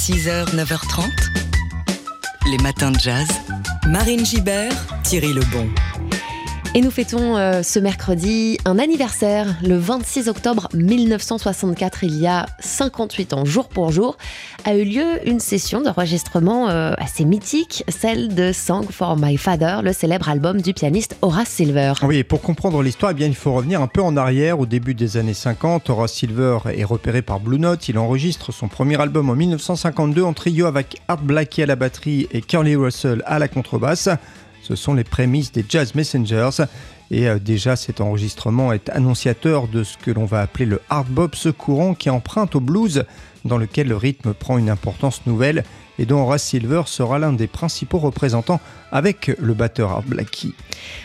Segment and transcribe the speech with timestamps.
[0.00, 1.10] 6h, 9h30.
[2.50, 3.28] Les matins de jazz.
[3.86, 5.68] Marine Gibert, Thierry Lebon.
[6.72, 12.46] Et nous fêtons euh, ce mercredi un anniversaire, le 26 octobre 1964, il y a
[12.60, 14.16] 58 ans, jour pour jour,
[14.64, 19.80] a eu lieu une session d'enregistrement euh, assez mythique, celle de Song for My Father,
[19.82, 21.94] le célèbre album du pianiste Horace Silver.
[22.04, 24.66] Oui, et pour comprendre l'histoire, eh bien, il faut revenir un peu en arrière, au
[24.66, 25.90] début des années 50.
[25.90, 30.34] Horace Silver est repéré par Blue Note, il enregistre son premier album en 1952 en
[30.34, 34.08] trio avec Art Blakey à la batterie et Curly Russell à la contrebasse.
[34.62, 36.64] Ce sont les prémices des Jazz Messengers.
[37.10, 41.08] Et euh, déjà, cet enregistrement est annonciateur de ce que l'on va appeler le hard
[41.08, 43.04] bop, ce courant qui emprunte au blues,
[43.44, 45.64] dans lequel le rythme prend une importance nouvelle
[46.00, 48.58] et dont Horace Silver sera l'un des principaux représentants
[48.90, 50.48] avec le batteur Art Blakey.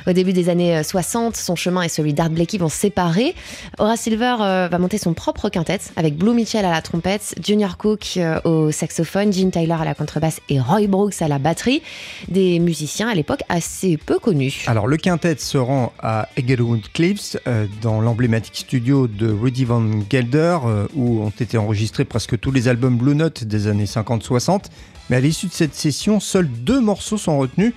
[0.08, 3.36] Au début des années 60, son chemin et celui d'Art Blakey vont se séparer.
[3.78, 7.78] Horace Silver euh, va monter son propre quintet avec Blue Mitchell à la trompette, Junior
[7.78, 11.84] Cook euh, au saxophone, Gene Tyler à la contrebasse et Roy Brooks à la batterie.
[12.30, 14.64] Des musiciens à l'époque assez peu connus.
[14.68, 19.84] Alors le quintet se rend à Eaglewood Cliffs, euh, dans l'emblématique studio de Rudy Van
[20.10, 20.58] Gelder,
[20.96, 24.66] où ont été enregistrés presque tous les albums Blue Note des années 50-60.
[25.10, 27.74] Mais à l'issue de cette session, seuls deux morceaux sont retenus.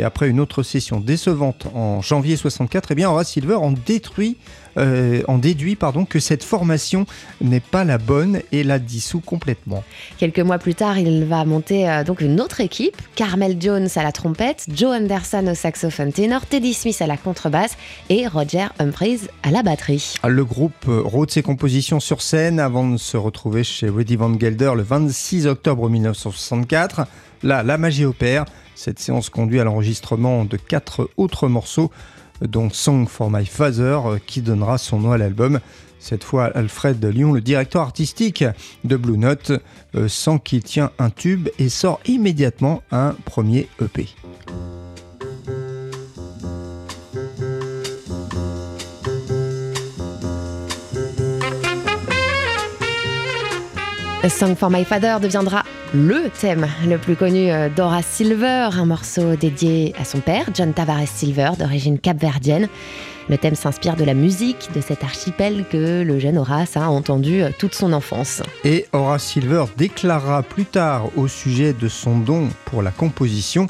[0.00, 4.38] Et après une autre session décevante en janvier 64, eh bien Horace Silver en, détruit,
[4.78, 7.04] euh, en déduit pardon, que cette formation
[7.42, 9.84] n'est pas la bonne et la dissout complètement.
[10.16, 14.02] Quelques mois plus tard, il va monter euh, donc une autre équipe Carmel Jones à
[14.02, 17.76] la trompette, Joe Anderson au saxophone ténor, Teddy Smith à la contrebasse
[18.08, 20.14] et Roger Humphries à la batterie.
[20.26, 24.32] Le groupe euh, rôde ses compositions sur scène avant de se retrouver chez Rudy Van
[24.40, 27.02] Gelder le 26 octobre 1964.
[27.42, 28.44] Là, la magie opère.
[28.74, 31.90] Cette séance conduit à l'enregistrement de quatre autres morceaux,
[32.42, 35.60] dont Song for My Father, qui donnera son nom à l'album.
[35.98, 38.44] Cette fois, Alfred Lyon, le directeur artistique
[38.84, 39.52] de Blue Note,
[39.94, 44.08] euh, sent qu'il tient un tube et sort immédiatement un premier EP.
[54.28, 55.64] Song for My Father deviendra
[55.94, 60.72] le thème le plus connu euh, d'Horace Silver, un morceau dédié à son père, John
[60.72, 62.68] Tavares Silver, d'origine capverdienne.
[63.28, 67.42] Le thème s'inspire de la musique de cet archipel que le jeune Horace a entendu
[67.42, 68.42] euh, toute son enfance.
[68.64, 73.66] Et Horace Silver déclarera plus tard au sujet de son don pour la composition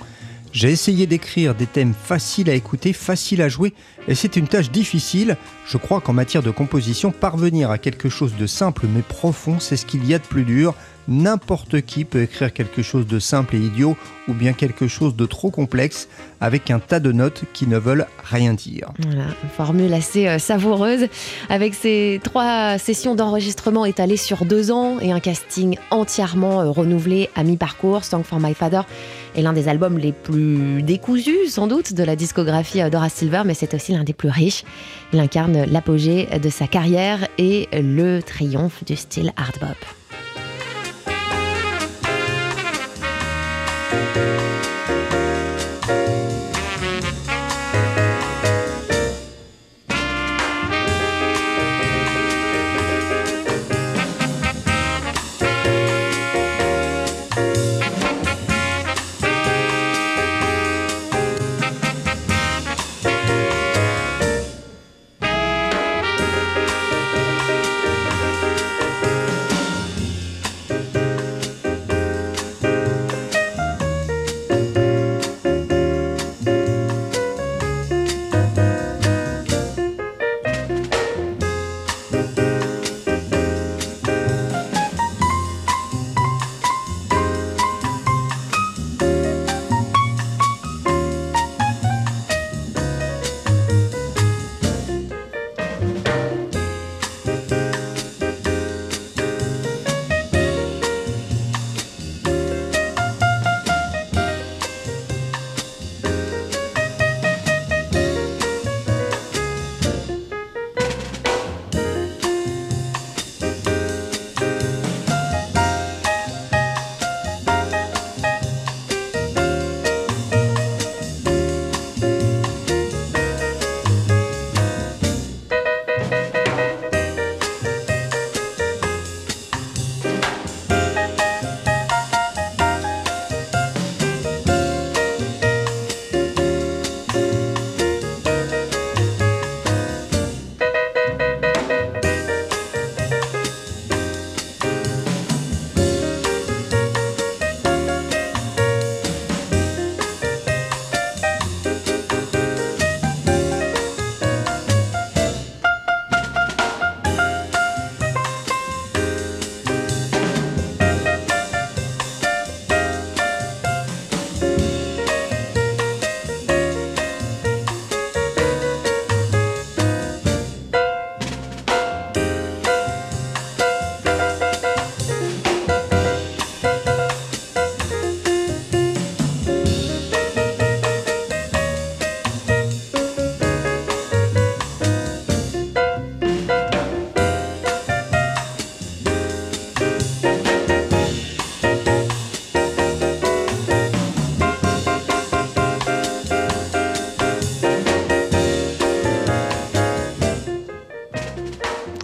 [0.52, 3.72] j'ai essayé d'écrire des thèmes faciles à écouter, faciles à jouer,
[4.08, 5.36] et c'est une tâche difficile.
[5.64, 9.76] Je crois qu'en matière de composition, parvenir à quelque chose de simple mais profond, c'est
[9.76, 10.74] ce qu'il y a de plus dur.
[11.08, 13.96] N'importe qui peut écrire quelque chose de simple et idiot,
[14.28, 16.08] ou bien quelque chose de trop complexe,
[16.40, 18.92] avec un tas de notes qui ne veulent rien dire.
[19.00, 19.24] Voilà,
[19.56, 21.08] formule assez euh, savoureuse,
[21.48, 27.28] avec ces trois sessions d'enregistrement étalées sur deux ans et un casting entièrement euh, renouvelé
[27.34, 28.04] à mi-parcours.
[28.04, 28.82] Song for My Father
[29.34, 33.42] est l'un des albums les plus décousus, sans doute, de la discographie euh, d'Horace Silver,
[33.44, 34.64] mais c'est aussi l'un des plus riches.
[35.12, 39.99] Il incarne l'apogée de sa carrière et le triomphe du style hard bop.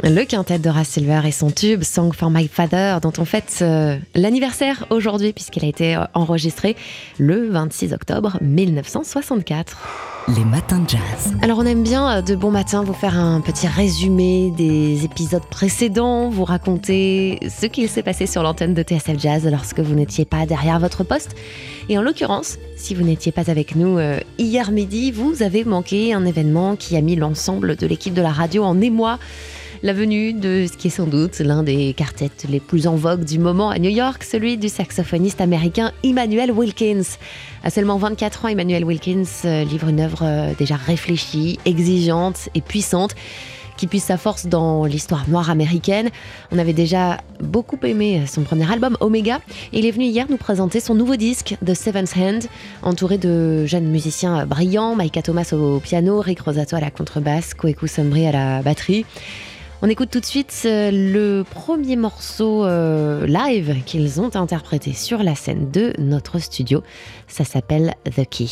[0.09, 3.59] Le quintet de Horace Silver et son tube Song for My Father, dont on fête
[3.63, 6.77] euh, l'anniversaire aujourd'hui, puisqu'il a été euh, enregistré
[7.19, 9.77] le 26 octobre 1964.
[10.37, 11.35] Les matins de jazz.
[11.43, 15.45] Alors on aime bien euh, de bon matin vous faire un petit résumé des épisodes
[15.51, 20.25] précédents, vous raconter ce qu'il s'est passé sur l'antenne de TSF Jazz lorsque vous n'étiez
[20.25, 21.35] pas derrière votre poste.
[21.89, 23.99] Et en l'occurrence, si vous n'étiez pas avec nous
[24.39, 28.31] hier midi, vous avez manqué un événement qui a mis l'ensemble de l'équipe de la
[28.31, 29.19] radio en émoi
[29.87, 33.23] la venue de ce qui est sans doute l'un des quartets les plus en vogue
[33.23, 37.05] du moment à New York, celui du saxophoniste américain Emmanuel Wilkins.
[37.63, 42.63] À seulement 24 ans, Emmanuel Wilkins euh, livre une œuvre euh, déjà réfléchie, exigeante et
[42.63, 43.15] puissante
[43.77, 46.11] qui puise sa force dans l'histoire noire américaine.
[46.51, 49.39] On avait déjà beaucoup aimé son premier album, Omega,
[49.73, 52.47] et il est venu hier nous présenter son nouveau disque, The Seventh Hand,
[52.83, 57.87] entouré de jeunes musiciens brillants, Micah Thomas au piano, Rick Rosato à la contrebasse, Koeku
[57.87, 59.05] Sombri à la batterie.
[59.83, 65.23] On écoute tout de suite euh, le premier morceau euh, live qu'ils ont interprété sur
[65.23, 66.83] la scène de notre studio.
[67.29, 68.47] Ça s'appelle The Key.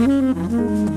[0.00, 0.89] Mm-hmm.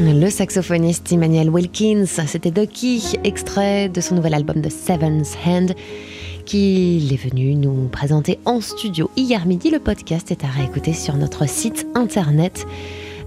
[0.00, 5.74] Le saxophoniste Emmanuel Wilkins, c'était Ducky, extrait de son nouvel album The Seventh Hand,
[6.46, 9.70] qu'il est venu nous présenter en studio hier midi.
[9.70, 12.64] Le podcast est à réécouter sur notre site internet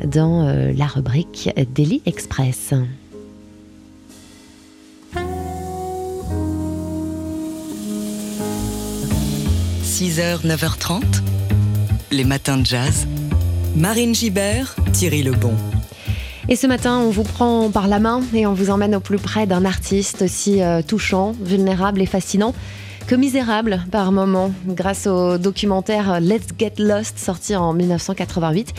[0.06, 2.74] dans euh, la rubrique Daily Express.
[9.94, 11.04] 6h, 9h30,
[12.10, 13.06] les matins de jazz.
[13.76, 15.54] Marine Gibert, Thierry Lebon.
[16.50, 19.20] Et ce matin, on vous prend par la main et on vous emmène au plus
[19.20, 22.56] près d'un artiste aussi euh, touchant, vulnérable et fascinant
[23.08, 28.74] que misérable par moments, grâce au documentaire Let's Get Lost sorti en 1988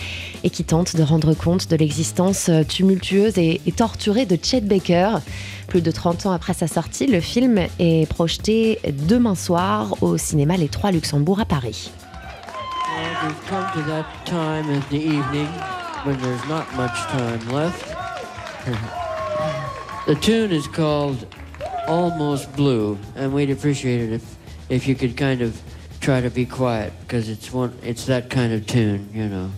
[0.44, 5.18] et qui tente de rendre compte de l'existence tumultueuse et, torturée de Chet Baker.
[5.66, 8.78] Plus de 30 ans après sa sortie, le film est projeté
[9.08, 11.90] demain soir au cinéma Les Trois Luxembourg à Paris.
[20.06, 21.26] The tune is called
[21.86, 24.22] almost blue, and we'd appreciate it if
[24.68, 25.52] if you could kind of
[26.00, 29.50] try to be quiet because it's one it's that kind of tune, you know.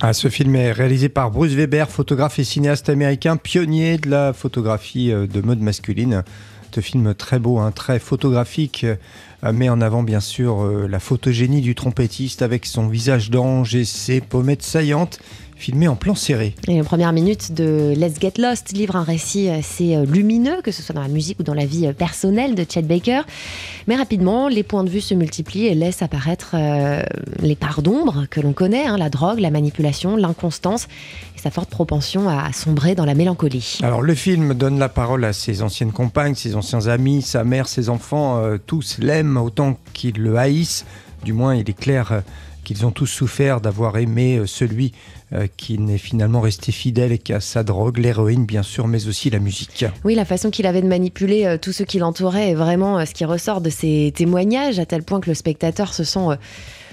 [0.00, 4.32] Ah, ce film est réalisé par Bruce Weber, photographe et cinéaste américain, pionnier de la
[4.32, 6.24] photographie euh, de mode masculine.
[6.74, 8.84] Ce film très beau, hein, très photographique,
[9.52, 13.84] met en avant bien sûr euh, la photogénie du trompettiste avec son visage d'ange et
[13.84, 15.20] ses pommettes saillantes
[15.56, 16.54] filmé en plan serré.
[16.68, 20.72] Et les premières minutes de Let's Get Lost livre un récit assez euh, lumineux, que
[20.72, 23.22] ce soit dans la musique ou dans la vie euh, personnelle de Chet Baker.
[23.86, 27.02] Mais rapidement, les points de vue se multiplient et laissent apparaître euh,
[27.40, 30.86] les parts d'ombre que l'on connaît, hein, la drogue, la manipulation, l'inconstance
[31.36, 33.78] et sa forte propension à sombrer dans la mélancolie.
[33.82, 37.68] Alors le film donne la parole à ses anciennes compagnes, ses anciens amis, sa mère,
[37.68, 40.84] ses enfants, tous l'aiment autant qu'ils le haïssent.
[41.24, 42.22] Du moins, il est clair
[42.64, 44.92] qu'ils ont tous souffert d'avoir aimé celui
[45.34, 49.40] euh, qui n'est finalement resté fidèle qu'à sa drogue, l'héroïne bien sûr, mais aussi la
[49.40, 49.84] musique.
[50.04, 53.04] Oui, la façon qu'il avait de manipuler euh, tous ceux qui l'entouraient est vraiment euh,
[53.04, 56.38] ce qui ressort de ses témoignages, à tel point que le spectateur se sent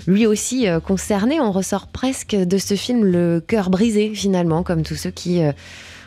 [0.07, 1.39] lui aussi concerné.
[1.39, 5.41] On ressort presque de ce film le cœur brisé finalement, comme tous ceux qui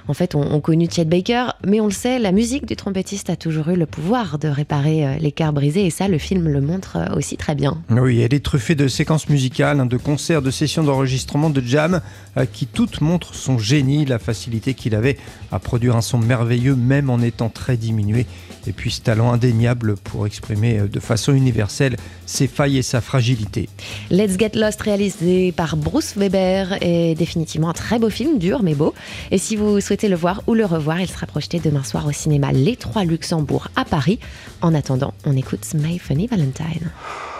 [0.07, 3.37] en fait, ont, connu Chet Baker, mais on le sait, la musique du trompettiste a
[3.37, 6.61] toujours eu le pouvoir de réparer euh, les cœurs brisés, et ça, le film le
[6.61, 7.83] montre euh, aussi très bien.
[7.91, 12.01] Oui, elle est truffée de séquences musicales, hein, de concerts, de sessions d'enregistrement, de jam,
[12.37, 15.17] euh, qui toutes montrent son génie, la facilité qu'il avait
[15.51, 18.27] à produire un son merveilleux, même en étant très diminué,
[18.67, 21.97] et puis ce talent indéniable pour exprimer de façon universelle
[22.27, 23.69] ses failles et sa fragilité.
[24.11, 28.75] Let's Get Lost, réalisé par Bruce Weber, est définitivement un très beau film, dur mais
[28.75, 28.95] beau.
[29.31, 32.13] Et si vous souhaitez le voir ou le revoir, il sera projeté demain soir au
[32.13, 34.19] cinéma Les Trois Luxembourg à Paris.
[34.61, 36.91] En attendant, on écoute My Funny Valentine.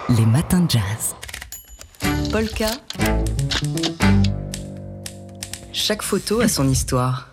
[0.09, 1.15] Les matins de jazz.
[2.31, 2.69] Polka.
[5.73, 7.29] Chaque photo a son histoire.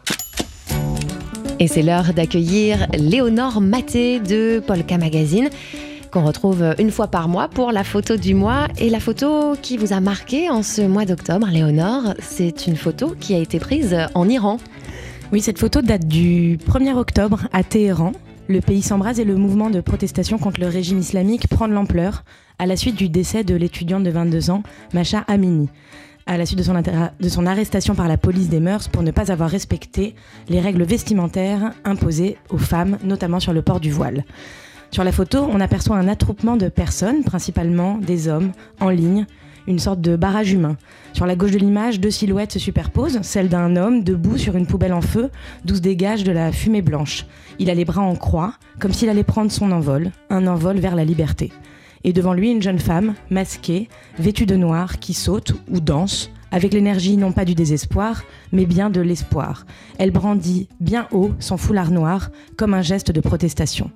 [1.59, 5.49] Et c'est l'heure d'accueillir Léonore Maté de Polka Magazine
[6.11, 8.67] qu'on retrouve une fois par mois pour la photo du mois.
[8.77, 13.15] Et la photo qui vous a marqué en ce mois d'octobre, Léonore, c'est une photo
[13.17, 14.57] qui a été prise en Iran.
[15.31, 18.11] Oui, cette photo date du 1er octobre à Téhéran.
[18.49, 22.25] Le pays s'embrase et le mouvement de protestation contre le régime islamique prend de l'ampleur
[22.59, 24.61] à la suite du décès de l'étudiante de 22 ans,
[24.93, 25.69] Macha Amini,
[26.25, 29.11] à la suite de son, de son arrestation par la police des mœurs pour ne
[29.11, 30.15] pas avoir respecté
[30.49, 34.25] les règles vestimentaires imposées aux femmes, notamment sur le port du voile.
[34.91, 39.25] Sur la photo, on aperçoit un attroupement de personnes, principalement des hommes, en ligne,
[39.67, 40.77] une sorte de barrage humain.
[41.13, 44.65] Sur la gauche de l'image, deux silhouettes se superposent, celle d'un homme debout sur une
[44.65, 45.29] poubelle en feu,
[45.65, 47.25] d'où se dégage de la fumée blanche.
[47.59, 50.95] Il a les bras en croix, comme s'il allait prendre son envol, un envol vers
[50.95, 51.51] la liberté.
[52.03, 53.87] Et devant lui, une jeune femme, masquée,
[54.17, 58.89] vêtue de noir, qui saute ou danse, avec l'énergie non pas du désespoir, mais bien
[58.89, 59.65] de l'espoir.
[59.99, 63.91] Elle brandit bien haut son foulard noir, comme un geste de protestation.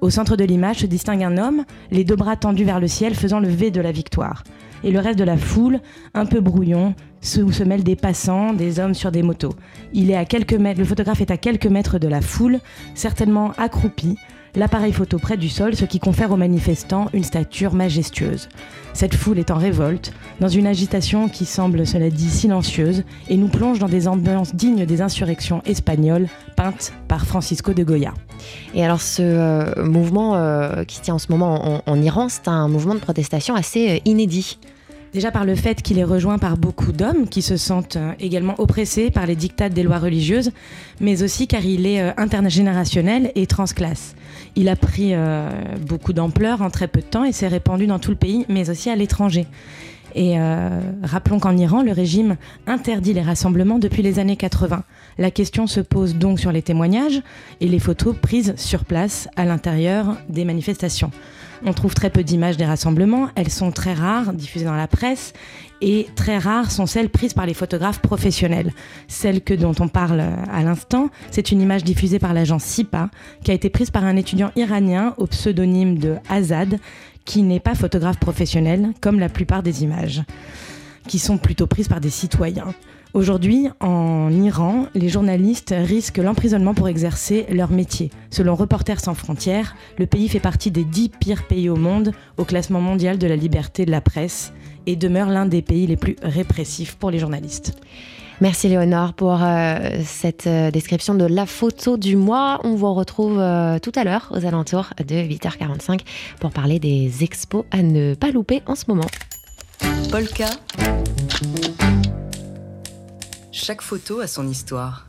[0.00, 3.14] Au centre de l'image se distingue un homme, les deux bras tendus vers le ciel
[3.14, 4.42] faisant le V de la victoire
[4.84, 5.80] et le reste de la foule,
[6.12, 6.94] un peu brouillon,
[7.42, 9.54] où se mêlent des passants, des hommes sur des motos.
[9.94, 12.60] Il est à quelques mètres, le photographe est à quelques mètres de la foule,
[12.94, 14.18] certainement accroupi,
[14.56, 18.48] l'appareil photo près du sol, ce qui confère aux manifestants une stature majestueuse.
[18.92, 23.48] Cette foule est en révolte, dans une agitation qui semble, cela dit, silencieuse, et nous
[23.48, 28.14] plonge dans des ambiances dignes des insurrections espagnoles peintes par Francisco de Goya.
[28.74, 32.48] Et alors ce euh, mouvement euh, qui tient en ce moment en, en Iran, c'est
[32.48, 34.58] un mouvement de protestation assez euh, inédit.
[35.14, 38.56] Déjà par le fait qu'il est rejoint par beaucoup d'hommes qui se sentent euh, également
[38.58, 40.50] oppressés par les dictats des lois religieuses,
[41.00, 44.16] mais aussi car il est euh, intergénérationnel et transclasse.
[44.56, 45.48] Il a pris euh,
[45.86, 48.70] beaucoup d'ampleur en très peu de temps et s'est répandu dans tout le pays, mais
[48.70, 49.46] aussi à l'étranger.
[50.16, 50.38] Et
[51.02, 52.36] rappelons qu'en Iran, le régime
[52.68, 54.84] interdit les rassemblements depuis les années 80.
[55.18, 57.20] La question se pose donc sur les témoignages
[57.60, 61.10] et les photos prises sur place à l'intérieur des manifestations.
[61.66, 65.32] On trouve très peu d'images des rassemblements, elles sont très rares, diffusées dans la presse,
[65.80, 68.72] et très rares sont celles prises par les photographes professionnels.
[69.08, 73.08] Celle que dont on parle à l'instant, c'est une image diffusée par l'agent SIPA,
[73.42, 76.78] qui a été prise par un étudiant iranien au pseudonyme de Azad,
[77.24, 80.22] qui n'est pas photographe professionnel, comme la plupart des images,
[81.08, 82.74] qui sont plutôt prises par des citoyens.
[83.14, 88.10] Aujourd'hui, en Iran, les journalistes risquent l'emprisonnement pour exercer leur métier.
[88.28, 92.44] Selon Reporters sans frontières, le pays fait partie des dix pires pays au monde au
[92.44, 94.52] classement mondial de la liberté de la presse
[94.86, 97.78] et demeure l'un des pays les plus répressifs pour les journalistes.
[98.40, 102.60] Merci Léonore pour euh, cette euh, description de la photo du mois.
[102.64, 106.00] On vous retrouve euh, tout à l'heure aux alentours de 8h45
[106.40, 109.06] pour parler des expos à ne pas louper en ce moment.
[110.10, 110.46] Polka.
[113.56, 115.06] Chaque photo a son histoire.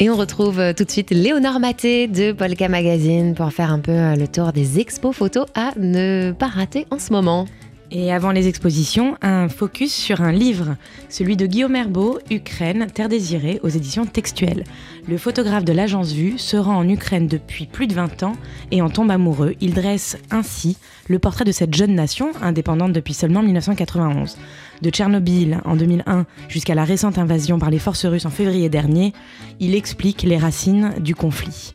[0.00, 3.92] Et on retrouve tout de suite Léonore Maté de Polka Magazine pour faire un peu
[3.92, 7.46] le tour des expos photos à ne pas rater en ce moment.
[7.92, 10.76] Et avant les expositions, un focus sur un livre,
[11.08, 14.64] celui de Guillaume Herbeau, Ukraine, Terre désirée, aux éditions textuelles.
[15.08, 18.32] Le photographe de l'agence Vue se rend en Ukraine depuis plus de 20 ans
[18.72, 19.54] et en tombe amoureux.
[19.60, 24.36] Il dresse ainsi le portrait de cette jeune nation, indépendante depuis seulement 1991.
[24.82, 29.12] De Tchernobyl en 2001 jusqu'à la récente invasion par les forces russes en février dernier,
[29.60, 31.72] il explique les racines du conflit.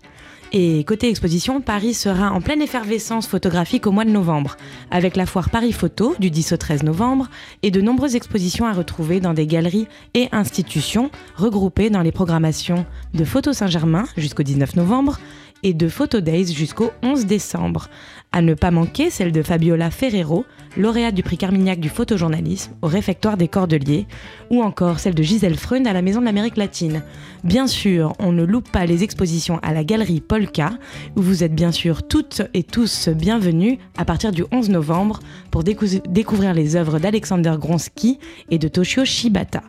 [0.53, 4.57] Et côté exposition, Paris sera en pleine effervescence photographique au mois de novembre,
[4.89, 7.29] avec la foire Paris Photo du 10 au 13 novembre
[7.63, 12.85] et de nombreuses expositions à retrouver dans des galeries et institutions regroupées dans les programmations
[13.13, 15.19] de Photo Saint-Germain jusqu'au 19 novembre
[15.63, 17.89] et de Photo Days jusqu'au 11 décembre.
[18.31, 20.45] À ne pas manquer celle de Fabiola Ferrero,
[20.77, 24.07] lauréate du prix Carmignac du photojournalisme au réfectoire des Cordeliers,
[24.49, 27.03] ou encore celle de Gisèle Freund à la Maison de l'Amérique latine.
[27.43, 30.71] Bien sûr, on ne loupe pas les expositions à la galerie Polka,
[31.17, 35.19] où vous êtes bien sûr toutes et tous bienvenus à partir du 11 novembre
[35.51, 38.17] pour découvrir les œuvres d'Alexander Gronsky
[38.49, 39.61] et de Toshio Shibata.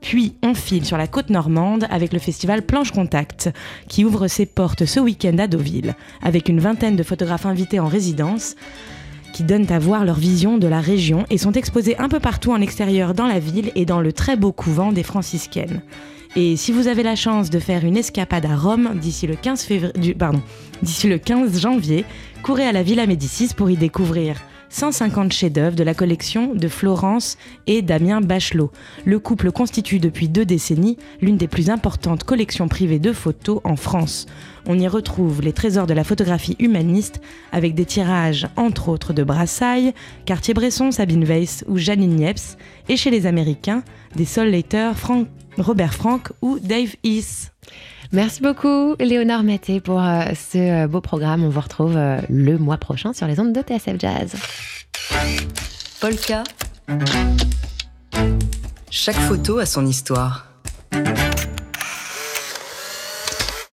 [0.00, 3.50] Puis on file sur la côte normande avec le festival Planche Contact,
[3.88, 7.86] qui ouvre ses portes ce week-end à Deauville, avec une vingtaine de photographes invités en
[7.86, 8.56] résidence
[9.32, 12.52] qui donnent à voir leur vision de la région et sont exposés un peu partout
[12.52, 15.82] en extérieur dans la ville et dans le très beau couvent des franciscaines.
[16.36, 19.62] Et si vous avez la chance de faire une escapade à Rome d'ici le 15
[19.62, 20.40] février, pardon,
[20.82, 22.04] d'ici le 15 janvier,
[22.42, 24.36] courez à la Villa Médicis pour y découvrir
[24.70, 28.70] 150 chefs-d'œuvre de la collection de Florence et Damien Bachelot.
[29.04, 33.76] Le couple constitue depuis deux décennies l'une des plus importantes collections privées de photos en
[33.76, 34.26] France.
[34.66, 37.20] On y retrouve les trésors de la photographie humaniste
[37.52, 39.92] avec des tirages entre autres de Brassailles,
[40.24, 42.56] Cartier-Bresson, Sabine Weiss ou Janine Niepce
[42.88, 43.82] et chez les Américains
[44.14, 44.92] des Sol Leiter,
[45.58, 47.52] Robert Frank ou Dave East.
[48.12, 51.44] Merci beaucoup, Léonard Maté, pour euh, ce euh, beau programme.
[51.44, 54.34] On vous retrouve euh, le mois prochain sur les ondes de TSF Jazz.
[56.00, 56.42] Polka.
[58.90, 60.46] Chaque photo a son histoire.